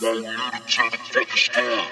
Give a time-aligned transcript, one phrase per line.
[0.00, 1.86] Now you need to focus on.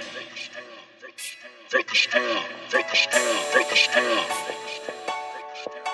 [1.69, 4.27] Focus on, focus on, focus on.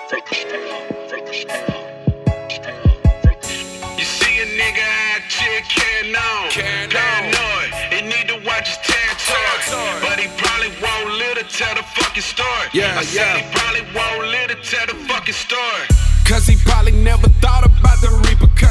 [0.09, 1.87] Focus on, focus on.
[3.99, 6.49] You see a nigga out here carrying on.
[6.51, 9.37] Paranoid, he need to watch his territory.
[9.65, 9.99] Territory.
[10.01, 12.67] But he probably won't live to tell the fucking story.
[12.73, 13.37] Yeah, I said yeah.
[13.37, 15.87] he probably won't live to tell the fucking story.
[16.25, 18.66] Cause he probably never thought about the repercussions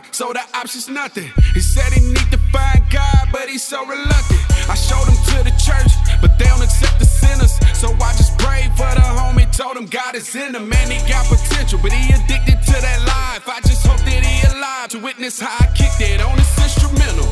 [0.00, 1.30] block, so the option's nothing.
[1.54, 4.40] He said he need to find God, but he's so reluctant.
[4.68, 7.52] I showed him to the church, but they don't accept the sinners.
[7.78, 10.68] So I just prayed for the homie, told him God is in him.
[10.68, 13.48] Man, he got potential, but he addicted to that life.
[13.48, 17.29] I just hope that he alive to witness how I kicked it on this instrumental.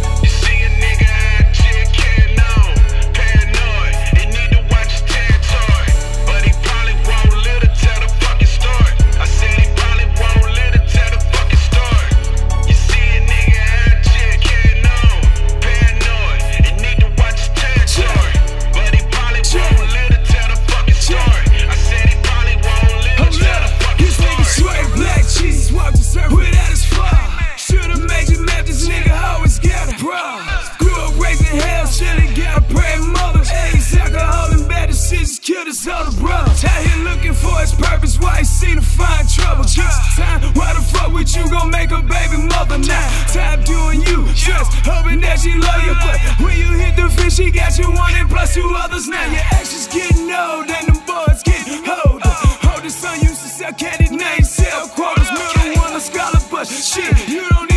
[44.84, 45.94] Hoping that she love you.
[46.00, 49.24] But when you hit the fish, she got you one and plus two others now.
[49.30, 52.32] Your actions getting old and them boys get getting older.
[52.72, 55.30] Oldest son used to sell candy, now he sell quarters.
[55.30, 57.67] Middle one a scholar, but shit, you don't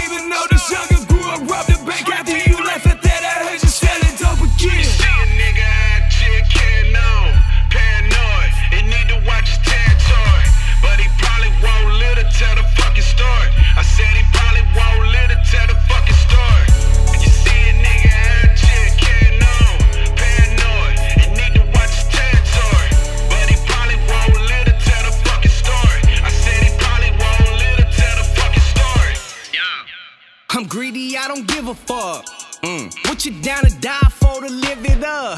[30.71, 32.25] greedy, I don't give a fuck.
[32.63, 32.95] Mm.
[33.09, 35.37] What you down to die for to live it up?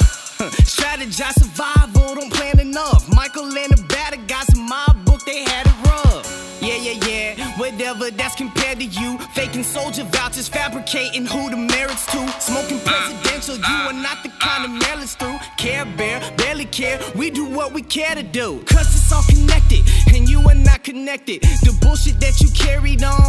[0.62, 3.10] Strategize survival, don't plan enough.
[3.10, 6.60] Michael and the bad guys in my book, they had it rough.
[6.62, 9.18] Yeah, yeah, yeah, whatever that's compared to you.
[9.34, 12.20] Faking soldier vouchers, fabricating who the merits to.
[12.40, 14.40] Smoking uh, presidential, you uh, are not the uh.
[14.40, 15.40] kind of mail it's through.
[15.58, 18.62] Care Bear, barely care, we do what we care to do.
[18.68, 19.82] Cause it's all connected,
[20.14, 21.42] and you are not connected.
[21.42, 23.23] The bullshit that you carried on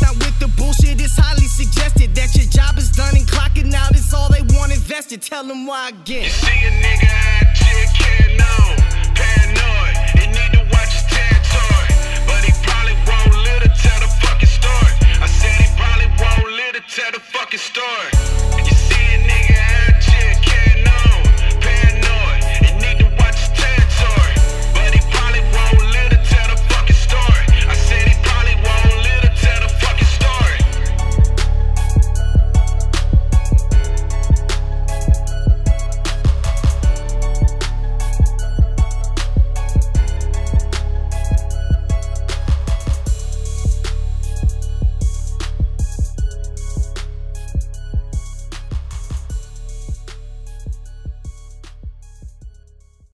[0.00, 1.00] that's with the bullshit.
[1.00, 4.72] It's highly suggested that your job is done and clocking out is all they want
[4.72, 5.22] invested.
[5.22, 6.30] Tell them why again.
[6.30, 7.52] See a nigga on.
[8.02, 8.31] Paranoid,